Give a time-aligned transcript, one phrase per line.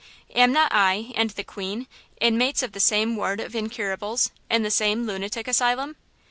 [0.33, 1.85] Am not I and the 'queen'
[2.19, 5.95] inmates of the same ward of incurables, in the same lunatic asylum?"